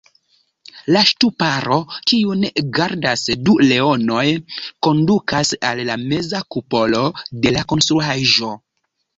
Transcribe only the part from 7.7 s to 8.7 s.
konstruaĵo.